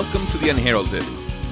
[0.00, 1.02] Welcome to The Unheralded.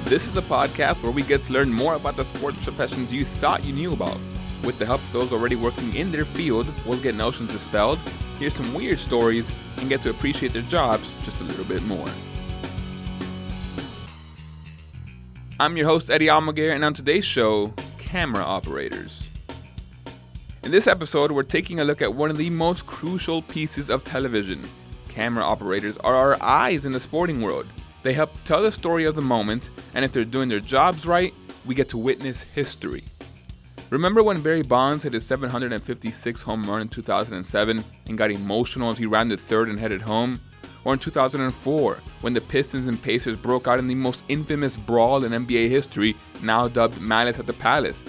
[0.05, 3.25] This is a podcast where we get to learn more about the sports professions you
[3.25, 4.17] thought you knew about.
[4.63, 7.99] With the help of those already working in their field, we'll get notions dispelled,
[8.39, 12.07] hear some weird stories, and get to appreciate their jobs just a little bit more.
[15.59, 19.27] I'm your host, Eddie Almaguer, and on today's show, camera operators.
[20.63, 24.05] In this episode, we're taking a look at one of the most crucial pieces of
[24.05, 24.65] television.
[25.09, 27.67] Camera operators are our eyes in the sporting world.
[28.07, 31.33] They help tell the story of the moment, and if they're doing their jobs right,
[31.65, 33.03] we get to witness history.
[33.89, 38.97] Remember when Barry Bonds hit his 756 home run in 2007 and got emotional as
[38.97, 40.39] he ran to third and headed home?
[40.85, 45.25] Or in 2004, when the Pistons and Pacers broke out in the most infamous brawl
[45.25, 48.01] in NBA history, now dubbed Malice at the Palace?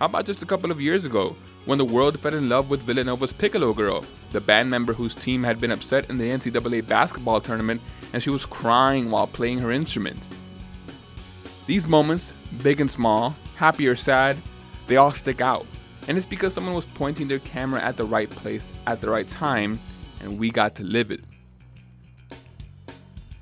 [0.00, 2.82] How about just a couple of years ago, when the world fell in love with
[2.82, 7.40] Villanova's Piccolo Girl, the band member whose team had been upset in the NCAA basketball
[7.40, 7.80] tournament
[8.12, 10.28] and she was crying while playing her instrument?
[11.66, 14.36] These moments, big and small, happy or sad,
[14.86, 15.66] they all stick out.
[16.06, 19.26] And it's because someone was pointing their camera at the right place at the right
[19.26, 19.80] time,
[20.20, 21.24] and we got to live it.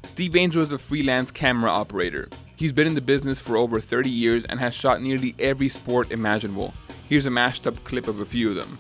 [0.05, 2.31] Steve Angel is a freelance camera operator.
[2.57, 6.11] He's been in the business for over 30 years and has shot nearly every sport
[6.11, 6.73] imaginable.
[7.07, 8.79] Here's a mashed up clip of a few of them.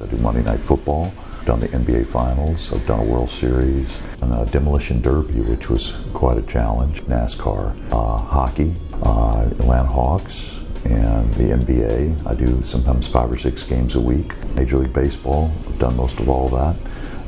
[0.00, 4.02] I do Monday Night Football, I've done the NBA Finals, I've done a World Series,
[4.22, 10.62] and a Demolition Derby, which was quite a challenge, NASCAR, uh, hockey, uh, Atlanta Hawks,
[10.86, 12.26] and the NBA.
[12.26, 14.32] I do sometimes five or six games a week.
[14.54, 16.76] Major League Baseball, I've done most of all that.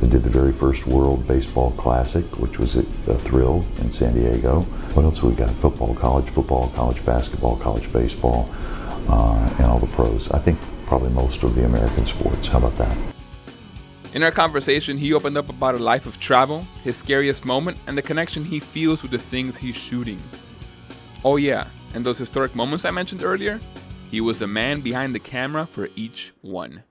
[0.00, 4.14] I did the very first World Baseball Classic, which was a, a thrill in San
[4.14, 4.62] Diego.
[4.94, 5.50] What else we got?
[5.50, 8.48] Football, college football, college basketball, college baseball,
[9.08, 10.30] uh, and all the pros.
[10.30, 12.48] I think probably most of the American sports.
[12.48, 12.96] How about that?
[14.14, 17.96] In our conversation, he opened up about a life of travel, his scariest moment, and
[17.96, 20.22] the connection he feels with the things he's shooting.
[21.24, 23.60] Oh, yeah, and those historic moments I mentioned earlier?
[24.10, 26.84] He was the man behind the camera for each one.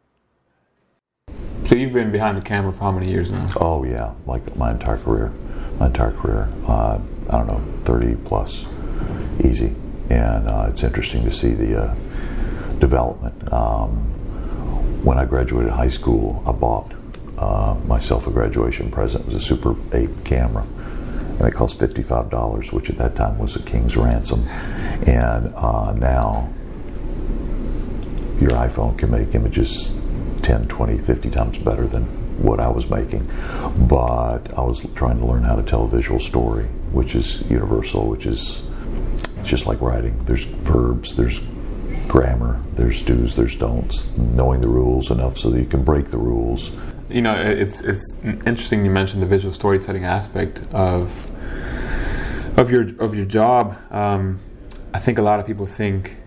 [1.65, 3.47] So you've been behind the camera for how many years now?
[3.59, 5.33] Oh yeah, like my entire career,
[5.79, 6.49] my entire career.
[6.67, 6.99] Uh,
[7.29, 8.65] I don't know, 30 plus,
[9.43, 9.75] easy.
[10.09, 11.95] And uh, it's interesting to see the uh,
[12.79, 13.51] development.
[13.51, 13.89] Um,
[15.03, 16.91] when I graduated high school, I bought
[17.37, 19.23] uh, myself a graduation present.
[19.23, 20.65] It was a Super 8 camera.
[21.39, 24.47] And it cost $55, which at that time was a king's ransom.
[25.07, 26.51] And uh, now
[28.39, 29.99] your iPhone can make images
[30.41, 32.03] 10, 20, 50 times better than
[32.41, 33.29] what I was making.
[33.87, 38.07] But I was trying to learn how to tell a visual story, which is universal,
[38.07, 38.63] which is
[39.43, 40.23] just like writing.
[40.25, 41.39] There's verbs, there's
[42.07, 46.17] grammar, there's do's, there's don'ts, knowing the rules enough so that you can break the
[46.17, 46.71] rules.
[47.09, 51.29] You know, it's it's interesting you mentioned the visual storytelling aspect of
[52.57, 53.77] of your of your job.
[53.91, 54.39] Um,
[54.93, 56.17] I think a lot of people think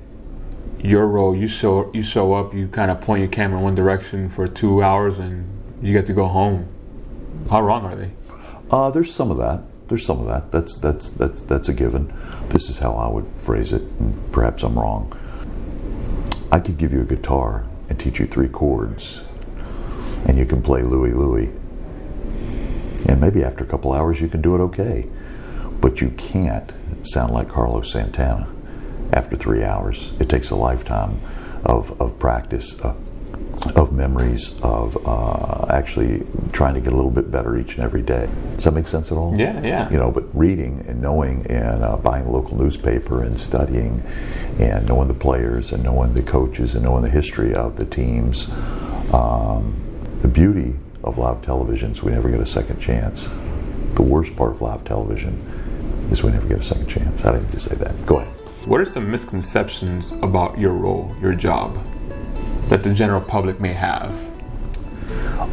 [0.82, 3.74] your role you show you show up you kind of point your camera in one
[3.74, 5.46] direction for two hours and
[5.82, 6.68] you get to go home.
[7.50, 8.12] How wrong are they?
[8.70, 9.62] Uh, there's some of that.
[9.88, 10.52] There's some of that.
[10.52, 12.12] That's that's that's that's a given.
[12.48, 15.16] This is how i would phrase it and perhaps i'm wrong
[16.50, 19.22] i could give you a guitar and teach you three chords
[20.26, 21.50] and you can play louie louie
[23.08, 25.06] and maybe after a couple hours you can do it okay
[25.80, 26.72] but you can't
[27.02, 28.48] sound like carlos santana
[29.12, 30.12] after three hours.
[30.18, 31.20] It takes a lifetime
[31.64, 32.94] of, of practice, uh,
[33.76, 38.02] of memories, of uh, actually trying to get a little bit better each and every
[38.02, 38.28] day.
[38.54, 39.38] Does that make sense at all?
[39.38, 39.90] Yeah, yeah.
[39.90, 44.02] You know, but reading and knowing and uh, buying a local newspaper and studying
[44.58, 48.50] and knowing the players and knowing the coaches and knowing the history of the teams.
[49.12, 49.80] Um,
[50.18, 53.28] the beauty of live television is we never get a second chance.
[53.94, 55.34] The worst part of live television
[56.10, 57.24] is we never get a second chance.
[57.24, 58.06] I didn't need to say that.
[58.06, 58.34] Go ahead.
[58.66, 61.78] What are some misconceptions about your role, your job,
[62.70, 64.12] that the general public may have?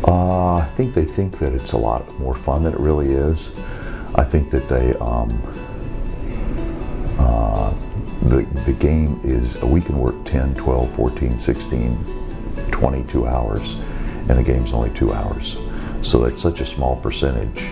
[0.07, 3.49] Uh, I think they think that it's a lot more fun than it really is.
[4.13, 5.41] I think that they, um,
[7.17, 7.73] uh,
[8.21, 13.73] the, the game is, we can work 10, 12, 14, 16, 22 hours,
[14.29, 15.57] and the game's only two hours.
[16.03, 17.71] So that's such a small percentage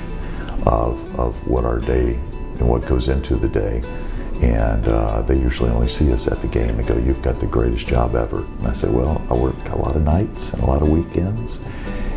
[0.65, 2.15] of, of what our day
[2.57, 3.83] and what goes into the day
[4.41, 7.47] and uh, they usually only see us at the game and go, "You've got the
[7.47, 10.65] greatest job ever." And I say, "Well, I work a lot of nights and a
[10.65, 11.61] lot of weekends,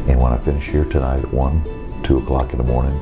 [0.07, 1.63] and when I finish here tonight at one,
[2.03, 3.01] two o'clock in the morning,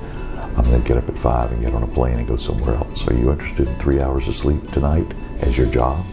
[0.56, 2.74] I'm going to get up at five and get on a plane and go somewhere
[2.74, 3.06] else.
[3.08, 5.10] Are you interested in three hours of sleep tonight
[5.40, 6.04] as your job?"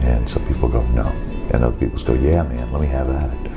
[0.00, 1.06] And some people go, "No,"
[1.52, 3.52] and other people go, "Yeah, man, let me have at it."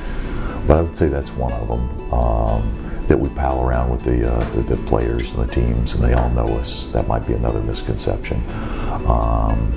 [0.67, 2.13] But I would say that's one of them.
[2.13, 6.03] Um, that we pal around with the, uh, the, the players and the teams, and
[6.03, 6.85] they all know us.
[6.91, 8.38] That might be another misconception.
[9.07, 9.73] Um,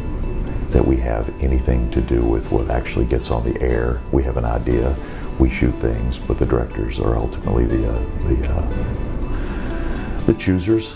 [0.69, 4.03] that we have anything to do with what actually gets on the air.
[4.13, 4.95] We have an idea,
[5.39, 7.99] we shoot things, but the directors are ultimately the uh,
[8.29, 10.95] the uh, the choosers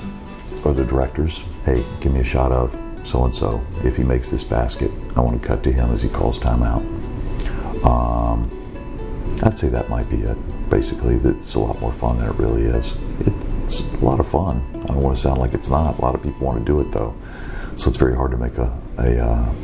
[0.65, 1.43] or the directors.
[1.65, 2.75] Hey, give me a shot of
[3.05, 3.65] so and so.
[3.83, 6.85] If he makes this basket, I want to cut to him as he calls timeout.
[7.85, 8.51] Um,
[9.43, 10.37] I'd say that might be it.
[10.71, 12.95] Basically, it's a lot more fun than it really is.
[13.65, 14.63] It's a lot of fun.
[14.85, 15.99] I don't want to sound like it's not.
[15.99, 17.15] A lot of people want to do it though,
[17.77, 19.55] so it's very hard to make a a, uh,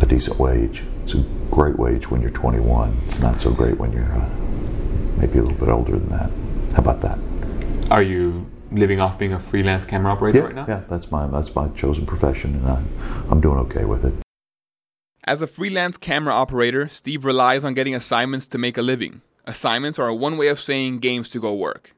[0.00, 0.82] a decent wage.
[1.04, 2.96] It's a great wage when you're 21.
[3.06, 4.28] It's not so great when you're uh,
[5.16, 6.30] maybe a little bit older than that.
[6.74, 7.18] How about that?
[7.90, 10.66] Are you living off being a freelance camera operator yeah, right now?
[10.68, 12.88] Yeah, that's my that's my chosen profession, and I'm
[13.30, 14.14] I'm doing okay with it.
[15.24, 19.20] As a freelance camera operator, Steve relies on getting assignments to make a living.
[19.52, 21.94] Assignments are one way of saying games to go work.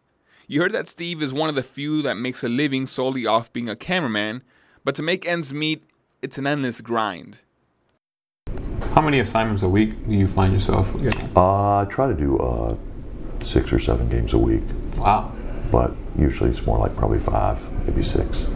[0.46, 3.52] You heard that Steve is one of the few that makes a living solely off
[3.52, 4.42] being a cameraman,
[4.84, 5.82] but to make ends meet,
[6.22, 7.40] it's an endless grind.
[8.94, 11.28] How many assignments a week do you find yourself getting?
[11.36, 12.76] Uh, I try to do uh,
[13.40, 14.62] six or seven games a week,
[14.96, 15.32] Wow.
[15.72, 18.46] but usually it's more like probably five, maybe six.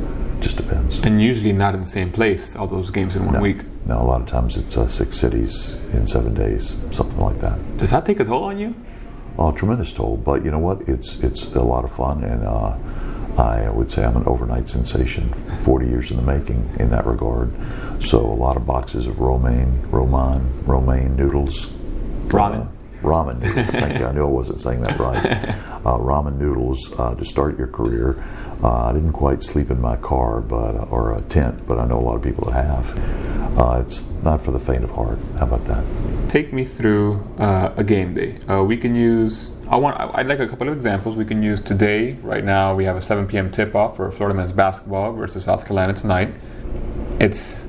[0.45, 0.99] Just depends.
[0.99, 3.41] And usually not in the same place, all those games in one No.
[3.41, 3.63] week.
[3.87, 7.57] No, a lot of times it's uh, six cities in seven days, something like that.
[7.79, 8.75] Does that take a toll on you?
[9.39, 10.19] Oh, tremendous toll.
[10.19, 10.83] But you know what?
[10.87, 12.77] It's it's a lot of fun, and uh,
[13.39, 15.33] I would say I'm an overnight sensation.
[15.61, 17.51] 40 years in the making in that regard.
[18.03, 21.69] So a lot of boxes of romaine, roman, romaine noodles.
[22.29, 22.69] Ramen.
[22.69, 22.71] Uh,
[23.03, 23.71] ramen noodles.
[23.71, 24.07] Thank you.
[24.07, 25.55] I knew I wasn't saying that right.
[25.85, 28.17] Uh, ramen noodles uh, to start your career.
[28.65, 31.87] Uh, I didn't quite sleep in my car, but uh, or a tent, but I
[31.87, 33.59] know a lot of people that have.
[33.59, 35.19] Uh, it's not for the faint of heart.
[35.39, 35.85] How about that?
[36.31, 38.39] Take me through uh, a game day.
[38.49, 39.51] Uh, we can use.
[39.69, 40.01] I want.
[40.01, 41.15] I'd like a couple of examples.
[41.15, 42.15] We can use today.
[42.23, 43.51] Right now, we have a 7 p.m.
[43.51, 46.33] tip-off for Florida men's basketball versus South Carolina tonight.
[47.21, 47.67] It's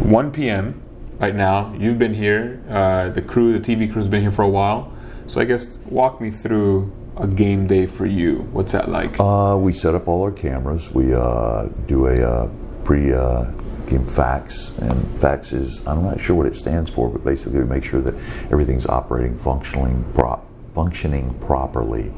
[0.00, 0.82] 1 p.m.
[1.20, 1.72] right now.
[1.78, 2.64] You've been here.
[2.68, 4.92] Uh, the crew, the TV crew's been here for a while.
[5.28, 8.48] So I guess walk me through a game day for you.
[8.52, 9.18] What's that like?
[9.18, 10.90] Uh, we set up all our cameras.
[10.90, 12.50] We uh, do a uh,
[12.84, 13.44] pre uh,
[13.86, 17.64] game facs, and facs is I'm not sure what it stands for, but basically we
[17.64, 18.14] make sure that
[18.50, 20.42] everything's operating, functioning, pro-
[20.74, 22.12] functioning properly,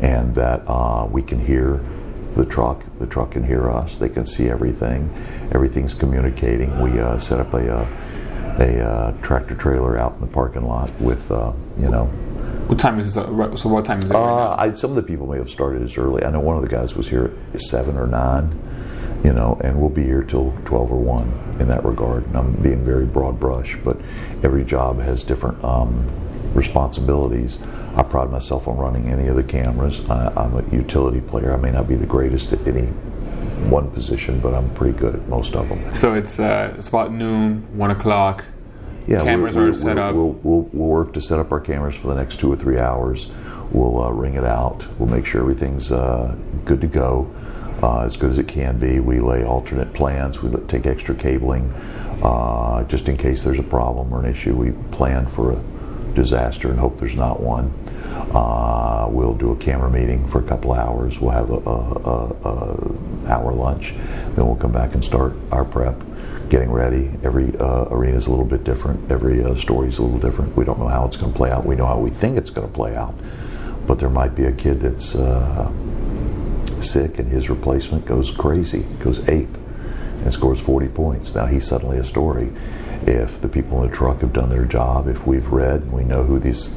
[0.00, 1.80] and that uh, we can hear
[2.32, 2.84] the truck.
[2.98, 3.98] The truck can hear us.
[3.98, 5.10] They can see everything.
[5.52, 6.80] Everything's communicating.
[6.80, 7.86] We uh, set up a
[8.58, 12.10] a uh, tractor trailer out in the parking lot with you know
[12.70, 14.14] What time is uh, So what time is it?
[14.14, 16.24] right uh, I, some of the people may have started as early.
[16.24, 18.56] I know one of the guys was here at seven or nine,
[19.24, 22.26] you know, and we'll be here till twelve or one in that regard.
[22.26, 23.96] And I'm being very broad brush, but
[24.44, 26.08] every job has different um,
[26.54, 27.58] responsibilities.
[27.96, 30.08] I pride myself on running any of the cameras.
[30.08, 31.52] I, I'm a utility player.
[31.52, 32.86] I may not be the greatest at any
[33.68, 35.92] one position, but I'm pretty good at most of them.
[35.92, 38.44] So it's uh, it's about noon, one o'clock.
[39.10, 40.14] Yeah, Cameras we'll, are we'll, set up.
[40.14, 42.78] We'll, we'll, we'll work to set up our cameras for the next two or three
[42.78, 43.26] hours.
[43.72, 44.86] We'll uh, ring it out.
[45.00, 47.28] We'll make sure everything's uh, good to go,
[47.82, 49.00] uh, as good as it can be.
[49.00, 50.40] We lay alternate plans.
[50.44, 51.72] We take extra cabling
[52.22, 54.54] uh, just in case there's a problem or an issue.
[54.54, 55.62] We plan for a
[56.14, 57.74] disaster and hope there's not one.
[58.32, 61.18] Uh, we'll do a camera meeting for a couple hours.
[61.18, 63.92] We'll have a, a, a, a hour lunch.
[64.36, 66.00] Then we'll come back and start our prep
[66.50, 67.10] getting ready.
[67.22, 69.10] Every uh, arena is a little bit different.
[69.10, 70.56] Every uh, story is a little different.
[70.56, 71.64] We don't know how it's going to play out.
[71.64, 73.14] We know how we think it's going to play out,
[73.86, 75.72] but there might be a kid that's uh,
[76.82, 79.56] sick and his replacement goes crazy, goes ape,
[80.24, 81.34] and scores 40 points.
[81.34, 82.52] Now he's suddenly a story.
[83.06, 86.04] If the people in the truck have done their job, if we've read, and we
[86.04, 86.74] know who this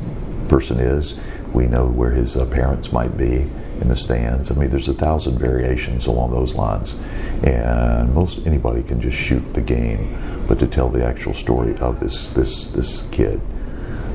[0.48, 1.20] person is,
[1.54, 3.50] we know where his uh, parents might be
[3.82, 4.52] in the stands.
[4.52, 6.96] I mean, there's a thousand variations along those lines,
[7.44, 10.18] and most anybody can just shoot the game,
[10.48, 13.42] but to tell the actual story of this this this kid,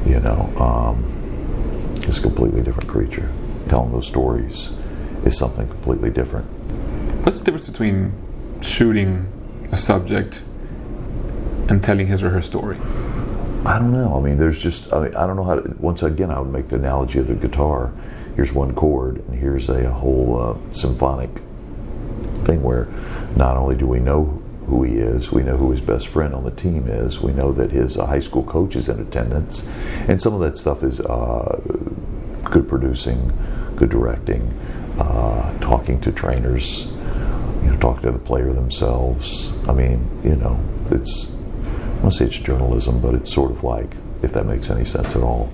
[0.07, 1.05] you know, um,
[2.09, 3.29] is a completely different creature.
[3.69, 4.73] Telling those stories
[5.25, 6.47] is something completely different.
[7.25, 8.13] What's the difference between
[8.63, 9.31] shooting
[9.71, 10.43] a subject
[11.69, 12.79] and telling his or her story?
[13.69, 14.17] I don't know.
[14.17, 16.51] I mean, there's just, I mean, I don't know how to, once again, I would
[16.51, 17.93] make the analogy of the guitar.
[18.35, 21.29] Here's one chord, and here's a, whole uh, symphonic
[22.47, 22.89] thing where
[23.37, 26.45] not only do we know who he is, we know who his best friend on
[26.45, 29.69] the team is, we know that his uh, high school coach is in attendance,
[30.09, 31.61] and some of that stuff is uh,
[32.45, 33.37] good producing,
[33.77, 34.59] good directing,
[34.99, 36.87] uh, talking to trainers,
[37.63, 39.53] you know, talking to the player themselves.
[39.69, 40.59] I mean, you know,
[40.91, 41.37] it's,
[41.99, 44.85] I want to say it's journalism, but it's sort of like, if that makes any
[44.85, 45.53] sense at all.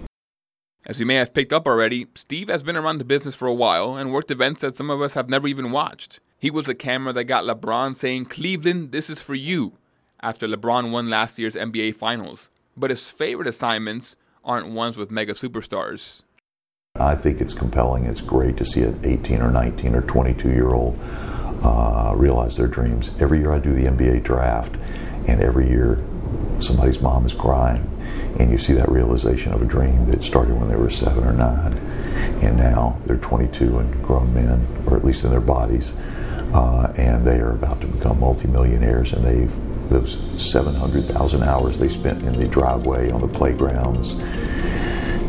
[0.84, 3.54] As you may have picked up already, Steve has been around the business for a
[3.54, 6.20] while and worked events that some of us have never even watched.
[6.38, 9.72] He was the camera that got LeBron saying, Cleveland, this is for you,
[10.20, 12.50] after LeBron won last year's NBA Finals.
[12.76, 16.20] But his favorite assignments aren't ones with mega superstars.
[16.96, 18.04] I think it's compelling.
[18.04, 20.98] It's great to see an 18 or 19 or 22 year old
[21.62, 23.10] uh, realize their dreams.
[23.18, 24.76] Every year I do the NBA draft,
[25.26, 26.04] and every year
[26.60, 27.88] somebody's mom is crying,
[28.38, 31.32] and you see that realization of a dream that started when they were seven or
[31.32, 31.74] nine,
[32.42, 35.96] and now they're 22 and grown men, or at least in their bodies,
[36.52, 39.52] uh, and they are about to become multimillionaires, and they've
[39.90, 44.14] those 700,000 hours they spent in the driveway, on the playgrounds,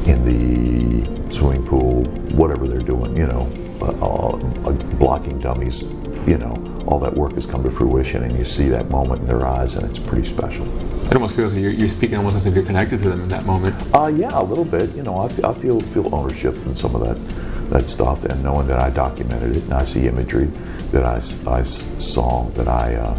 [0.07, 5.91] in the swimming pool, whatever they're doing, you know, uh, uh, blocking dummies,
[6.25, 9.27] you know, all that work has come to fruition, and you see that moment in
[9.27, 10.65] their eyes, and it's pretty special.
[11.05, 13.29] It almost feels like you're, you're speaking almost as if you're connected to them in
[13.29, 13.75] that moment.
[13.93, 14.95] Uh, yeah, a little bit.
[14.95, 18.67] You know, I, I feel feel ownership in some of that that stuff, and knowing
[18.67, 20.45] that I documented it, and I see imagery
[20.91, 23.15] that I, I saw that I uh,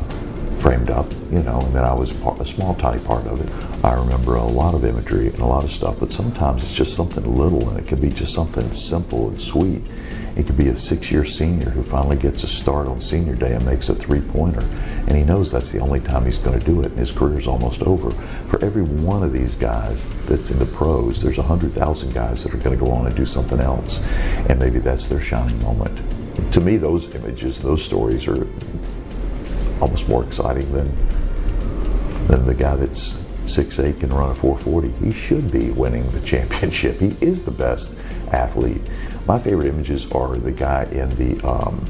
[0.58, 3.48] framed up, you know, and that I was part, a small, tiny part of it.
[3.84, 6.94] I remember a lot of imagery and a lot of stuff, but sometimes it's just
[6.94, 9.82] something little, and it could be just something simple and sweet.
[10.36, 13.64] It could be a six-year senior who finally gets a start on senior day and
[13.64, 14.60] makes a three-pointer,
[15.06, 17.46] and he knows that's the only time he's going to do it, and his career's
[17.46, 18.10] almost over.
[18.48, 22.42] For every one of these guys that's in the pros, there's a hundred thousand guys
[22.44, 24.02] that are going to go on and do something else,
[24.48, 25.98] and maybe that's their shining moment.
[26.52, 28.46] To me, those images, those stories are
[29.80, 30.94] almost more exciting than
[32.26, 35.04] than the guy that's six eight can run a 440.
[35.04, 36.98] He should be winning the championship.
[36.98, 37.98] He is the best
[38.32, 38.82] athlete.
[39.26, 41.84] My favorite images are the guy in the um,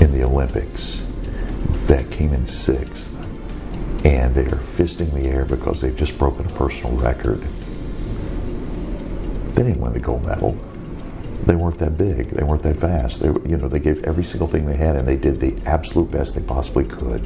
[0.00, 1.02] in the Olympics
[1.86, 3.14] that came in sixth,
[4.04, 7.42] and they are fisting the air because they've just broken a personal record.
[9.54, 10.56] They didn't win the gold medal.
[11.44, 12.30] They weren't that big.
[12.30, 13.20] They weren't that fast.
[13.20, 16.10] They, you know, they gave every single thing they had, and they did the absolute
[16.10, 17.22] best they possibly could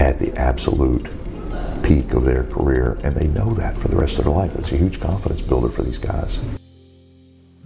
[0.00, 1.06] at the absolute
[1.82, 4.56] peak of their career, and they know that for the rest of their life.
[4.56, 6.40] It's a huge confidence builder for these guys.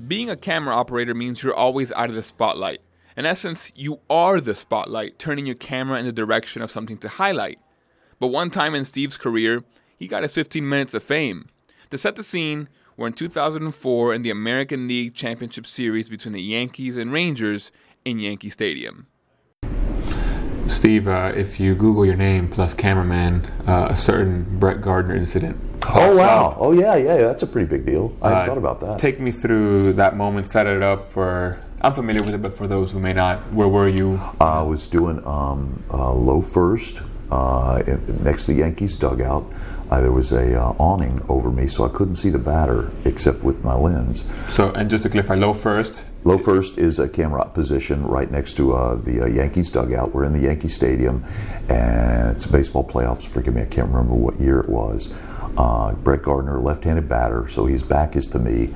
[0.06, 2.80] Being a camera operator means you're always out of the spotlight.
[3.16, 7.08] In essence, you are the spotlight, turning your camera in the direction of something to
[7.08, 7.58] highlight.
[8.18, 9.62] But one time in Steve's career,
[9.96, 11.46] he got his 15 minutes of fame.
[11.90, 16.42] To set the scene, we're in 2004 in the American League Championship Series between the
[16.42, 17.70] Yankees and Rangers
[18.04, 19.06] in Yankee Stadium.
[20.66, 25.58] Steve, uh, if you Google your name plus cameraman, uh, a certain Brett Gardner incident.
[25.86, 26.56] Oh wow!
[26.58, 28.16] Oh yeah, yeah, that's a pretty big deal.
[28.22, 28.98] I uh, thought about that.
[28.98, 30.46] Take me through that moment.
[30.46, 31.60] Set it up for.
[31.82, 34.18] I'm familiar with it, but for those who may not, where were you?
[34.40, 37.82] I was doing um, uh, low first uh,
[38.22, 39.44] next to the Yankees dugout.
[39.90, 43.42] Uh, there was a uh, awning over me, so I couldn't see the batter except
[43.42, 44.26] with my lens.
[44.48, 46.04] So, and just to clarify, low first.
[46.24, 50.14] Low first is a camera position right next to uh, the uh, Yankees dugout.
[50.14, 51.22] We're in the Yankee Stadium,
[51.68, 53.28] and it's baseball playoffs.
[53.28, 55.12] Forgive me, I can't remember what year it was.
[55.58, 58.72] Uh, Brett Gardner, left-handed batter, so his back is to me.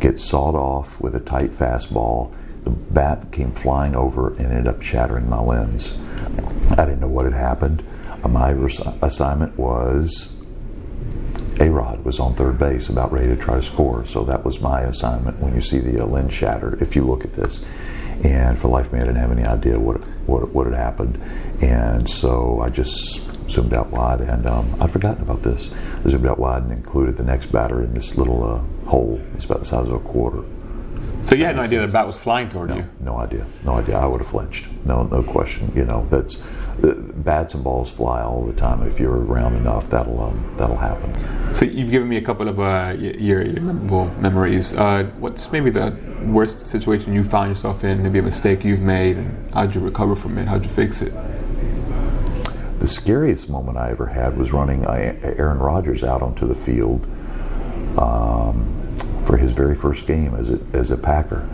[0.00, 2.32] Gets sawed off with a tight fastball.
[2.64, 5.94] The bat came flying over and ended up shattering my lens.
[6.78, 7.84] I didn't know what had happened.
[8.26, 8.52] My
[9.02, 10.35] assignment was
[11.58, 14.04] A-Rod was on third base, about ready to try to score.
[14.04, 17.24] So that was my assignment when you see the uh, lens shatter, if you look
[17.24, 17.64] at this.
[18.24, 21.20] And for life, me, I didn't have any idea what, what, what had happened.
[21.62, 25.72] And so I just zoomed out wide, and um, I'd forgotten about this.
[26.04, 29.20] I zoomed out wide and included the next batter in this little uh, hole.
[29.34, 30.44] It's about the size of a quarter.
[31.22, 32.88] So you had no idea the bat was flying toward no, you?
[33.00, 33.46] No idea.
[33.64, 33.96] No idea.
[33.96, 34.66] I would have flinched.
[34.84, 35.72] No, no question.
[35.74, 36.42] You know, that's
[36.82, 38.82] bats and balls fly all the time.
[38.82, 41.12] If you're around enough, that'll um, that'll happen.
[41.54, 44.72] So you've given me a couple of uh, your, your memorable memories.
[44.72, 48.02] Uh, what's maybe the worst situation you found yourself in?
[48.02, 50.46] Maybe a mistake you've made, and how'd you recover from it?
[50.46, 51.12] How'd you fix it?
[52.78, 54.92] The scariest moment I ever had was running uh,
[55.22, 57.06] Aaron Rodgers out onto the field
[57.98, 61.48] um, for his very first game as a, as a Packer.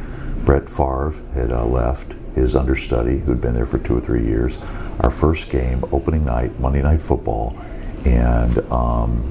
[0.44, 4.58] Brett Favre had uh, left his understudy, who'd been there for two or three years.
[5.02, 7.58] Our first game, opening night, Monday Night Football,
[8.04, 9.22] and um,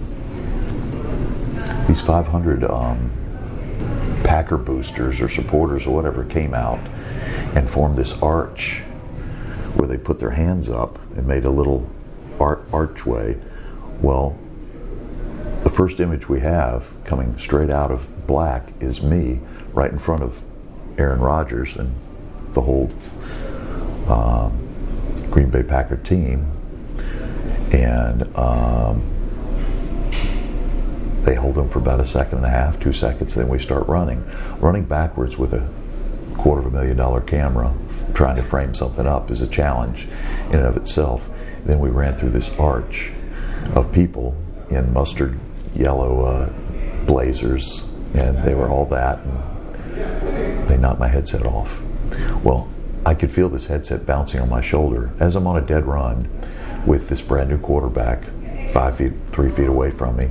[1.87, 3.11] these 500 um,
[4.23, 6.79] Packer boosters or supporters or whatever came out
[7.55, 8.79] and formed this arch
[9.75, 11.89] where they put their hands up and made a little
[12.39, 13.37] ar- archway.
[14.01, 14.37] Well,
[15.63, 19.39] the first image we have coming straight out of black is me
[19.73, 20.41] right in front of
[20.97, 21.95] Aaron Rodgers and
[22.53, 22.89] the whole
[24.07, 24.61] um,
[25.31, 26.45] Green Bay Packer team.
[27.71, 29.01] And um,
[31.23, 33.88] they hold them for about a second and a half, two seconds, then we start
[33.88, 34.23] running.
[34.59, 35.67] Running backwards with a
[36.38, 37.73] quarter of a million dollar camera
[38.13, 40.07] trying to frame something up is a challenge
[40.50, 41.29] in and of itself.
[41.65, 43.11] Then we ran through this arch
[43.75, 44.35] of people
[44.69, 45.39] in mustard
[45.75, 46.53] yellow uh,
[47.05, 49.19] blazers, and they were all that.
[49.19, 51.81] And they knocked my headset off.
[52.43, 52.70] Well,
[53.05, 56.29] I could feel this headset bouncing on my shoulder as I'm on a dead run
[56.86, 58.24] with this brand new quarterback
[58.72, 60.29] five feet, three feet away from me,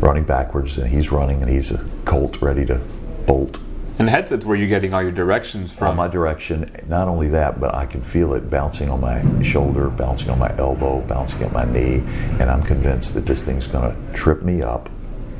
[0.00, 2.80] running backwards, and he's running, and he's a colt ready to
[3.26, 3.60] bolt.
[3.98, 5.88] And the headset's where you're getting all your directions from.
[5.88, 9.90] On my direction, not only that, but I can feel it bouncing on my shoulder,
[9.90, 12.02] bouncing on my elbow, bouncing at my knee,
[12.40, 14.88] and I'm convinced that this thing's going to trip me up,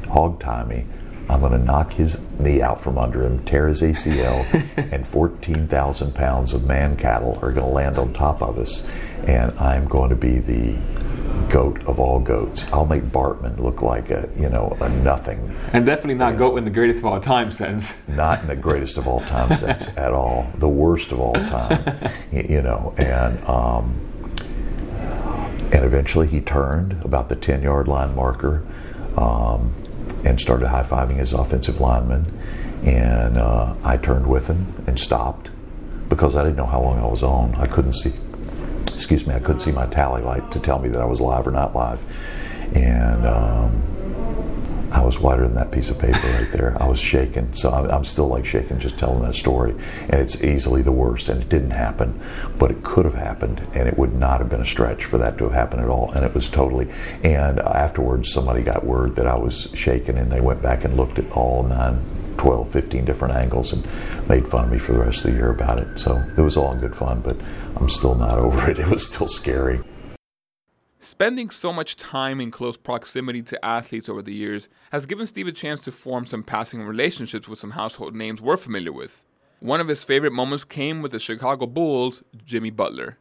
[0.06, 0.84] hog tie me.
[1.28, 4.44] I'm going to knock his knee out from under him, tear his ACL,
[4.92, 8.88] and 14,000 pounds of man cattle are going to land on top of us,
[9.26, 10.78] and I'm going to be the
[11.48, 12.70] goat of all goats.
[12.72, 15.54] I'll make Bartman look like a you know a nothing.
[15.72, 17.96] And definitely not goat in the greatest of all time sense.
[18.08, 20.50] Not in the greatest of all time sense at all.
[20.56, 22.10] The worst of all time.
[22.32, 24.00] you know, and um,
[25.72, 28.62] and eventually he turned about the ten yard line marker.
[29.16, 29.74] Um,
[30.24, 32.38] and started high fiving his offensive lineman.
[32.84, 35.50] And uh, I turned with him and stopped
[36.08, 37.54] because I didn't know how long I was on.
[37.54, 38.12] I couldn't see
[38.94, 41.46] excuse me, I couldn't see my tally light to tell me that I was live
[41.46, 42.02] or not live.
[42.74, 43.82] And um,
[44.92, 46.76] I was whiter than that piece of paper right there.
[46.80, 47.54] I was shaking.
[47.54, 49.72] So I'm, I'm, still like shaking just telling that story.
[50.02, 51.30] And it's easily the worst.
[51.30, 52.20] And it didn't happen,
[52.58, 53.66] but it could have happened.
[53.74, 56.12] And it would not have been a stretch for that to have happened at all.
[56.12, 56.88] And it was totally.
[57.24, 61.18] And afterwards, somebody got word that I was shaking, and they went back and looked
[61.18, 62.04] at all nine
[62.36, 63.86] 12, 15 different angles and
[64.28, 65.98] made fun of me for the rest of the year about it.
[65.98, 67.36] So it was all good fun, but
[67.76, 68.78] I'm still not over it.
[68.78, 69.81] It was still scary.
[71.12, 75.46] Spending so much time in close proximity to athletes over the years has given Steve
[75.46, 79.22] a chance to form some passing relationships with some household names we're familiar with.
[79.60, 83.18] One of his favorite moments came with the Chicago Bulls' Jimmy Butler.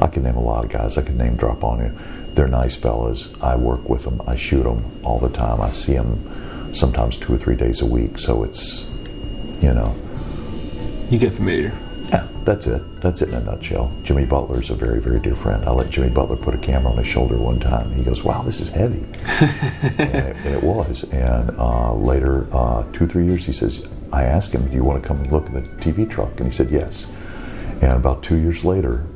[0.00, 0.96] I can name a lot of guys.
[0.96, 1.98] I can name drop on you.
[2.34, 3.34] They're nice fellas.
[3.42, 4.22] I work with them.
[4.28, 5.60] I shoot them all the time.
[5.60, 8.16] I see them sometimes two or three days a week.
[8.16, 8.88] So it's,
[9.60, 9.92] you know.
[11.10, 11.76] You get familiar.
[12.12, 13.00] Yeah, that's it.
[13.00, 13.90] That's it in a nutshell.
[14.02, 15.64] Jimmy Butler's a very, very dear friend.
[15.64, 17.90] I let Jimmy Butler put a camera on his shoulder one time.
[17.94, 19.06] He goes, "Wow, this is heavy,"
[19.40, 21.04] and, it, and, it, was.
[21.04, 25.02] And uh, later, uh, two, three years, he says, I asked him, "Do you want
[25.02, 27.10] to come and look at the TV truck?" And he said, "Yes."
[27.80, 29.06] And about two years later,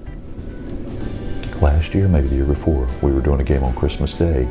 [1.60, 4.48] last year, maybe the year before, we were doing a game on Christmas Day,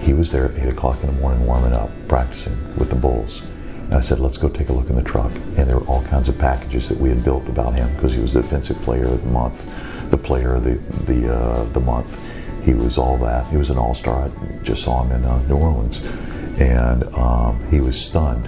[0.00, 3.42] he was there at 8 o'clock in the morning warming up, practicing with the Bulls.
[3.88, 5.32] And I said, let's go take a look in the truck.
[5.56, 8.20] And there were all kinds of packages that we had built about him because he
[8.20, 10.74] was the defensive player of the month, the player of the,
[11.10, 12.22] the, uh, the month.
[12.66, 13.46] He was all that.
[13.46, 14.24] He was an all star.
[14.24, 16.02] I just saw him in uh, New Orleans.
[16.60, 18.46] And um, he was stunned.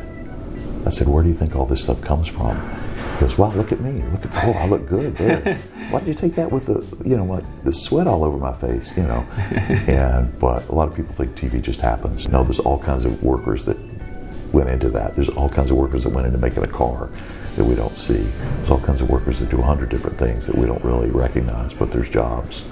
[0.86, 2.60] I said, where do you think all this stuff comes from?
[3.14, 4.02] He goes, wow, look at me.
[4.12, 5.56] Look at, oh, I look good there.
[5.90, 8.52] Why did you take that with the, you know what, the sweat all over my
[8.52, 9.26] face, you know?
[9.88, 12.28] and, but a lot of people think TV just happens.
[12.28, 13.78] No, there's all kinds of workers that
[14.52, 15.14] went into that.
[15.14, 17.10] There's all kinds of workers that went into making a car
[17.56, 18.22] that we don't see.
[18.56, 21.10] There's all kinds of workers that do a hundred different things that we don't really
[21.10, 22.64] recognize, but there's jobs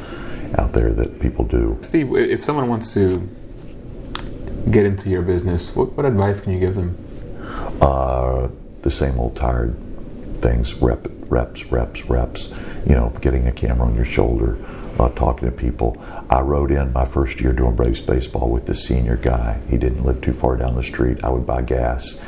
[0.56, 1.78] out there that people do.
[1.82, 3.28] Steve, if someone wants to
[4.70, 6.96] get into your business, what, what advice can you give them?
[7.80, 8.48] Uh,
[8.82, 9.76] the same old tired
[10.40, 12.52] things rep, reps, reps, reps.
[12.86, 14.56] You know, getting a camera on your shoulder,
[14.98, 15.96] uh, talking to people.
[16.28, 19.60] I rode in my first year doing Braves baseball with the senior guy.
[19.68, 21.22] He didn't live too far down the street.
[21.24, 22.20] I would buy gas.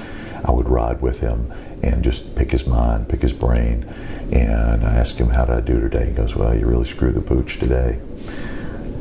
[0.45, 1.53] I would ride with him
[1.83, 3.85] and just pick his mind, pick his brain.
[4.33, 6.07] And I asked him, How did I do today?
[6.07, 8.01] He goes, Well, you really screwed the pooch today.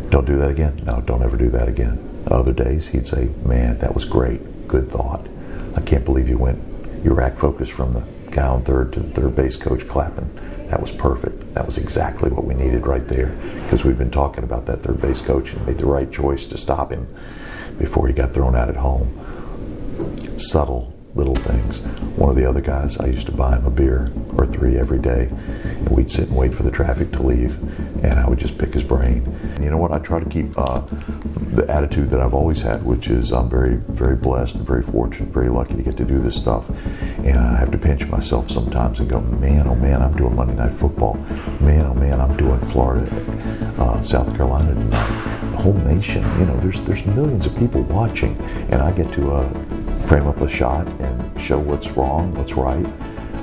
[0.10, 0.82] Don't do that again?
[0.86, 2.05] No, don't ever do that again.
[2.27, 4.67] Other days, he'd say, Man, that was great.
[4.67, 5.27] Good thought.
[5.75, 6.60] I can't believe you went,
[7.03, 10.29] you rack focus from the guy on third to the third base coach clapping.
[10.69, 11.38] That was perfect.
[11.60, 15.02] That was exactly what we needed right there because we've been talking about that third
[15.02, 17.13] base coach and made the right choice to stop him
[17.78, 19.12] before he got thrown out at home.
[20.38, 21.82] Subtle little things.
[22.15, 25.00] One of the other guys, I used to buy him a beer or three every
[25.00, 25.28] day,
[25.63, 27.58] and we'd sit and wait for the traffic to leave,
[28.06, 29.26] and I would just pick his brain.
[29.56, 29.91] And you know what?
[29.91, 30.80] I try to keep uh,
[31.60, 35.28] the attitude that I've always had, which is I'm very, very blessed and very fortunate,
[35.30, 36.69] very lucky to get to do this stuff.
[37.19, 40.56] And I have to pinch myself sometimes and go, man, oh man, I'm doing Monday
[40.56, 41.15] Night Football.
[41.60, 43.06] Man, oh man, I'm doing Florida,
[43.78, 45.52] uh, South Carolina tonight.
[45.52, 48.38] The whole nation, you know, there's there's millions of people watching,
[48.72, 49.50] and I get to uh,
[50.00, 52.88] frame up a shot and show what's wrong, what's right,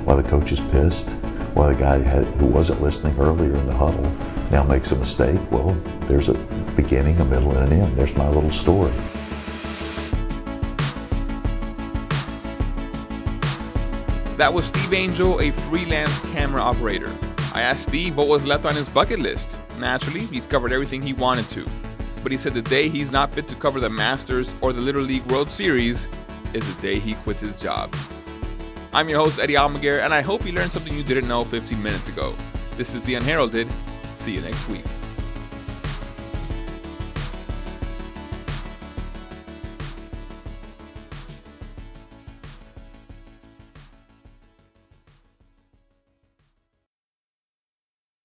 [0.05, 1.11] why the coach is pissed,
[1.53, 4.11] why the guy had, who wasn't listening earlier in the huddle
[4.49, 5.39] now makes a mistake.
[5.51, 5.73] Well,
[6.07, 6.33] there's a
[6.77, 7.97] beginning, a middle, and an end.
[7.97, 8.93] There's my little story.
[14.37, 17.13] That was Steve Angel, a freelance camera operator.
[17.53, 19.57] I asked Steve what was left on his bucket list.
[19.79, 21.67] Naturally, he's covered everything he wanted to.
[22.21, 25.01] But he said the day he's not fit to cover the Masters or the Little
[25.01, 26.07] League World Series
[26.53, 27.93] is the day he quits his job.
[28.93, 31.81] I'm your host, Eddie Almaguer, and I hope you learned something you didn't know 15
[31.81, 32.33] minutes ago.
[32.77, 33.67] This is The Unheralded.
[34.15, 34.85] See you next week.